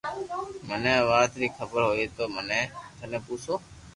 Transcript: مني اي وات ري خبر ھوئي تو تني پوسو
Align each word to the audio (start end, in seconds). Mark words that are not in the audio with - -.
مني 0.67 0.89
اي 0.97 1.01
وات 1.09 1.31
ري 1.41 1.47
خبر 1.57 1.81
ھوئي 1.87 2.05
تو 2.15 2.23
تني 2.97 3.19
پوسو 3.25 3.53